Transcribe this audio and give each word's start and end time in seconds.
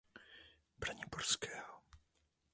Braniborského. 0.81 1.61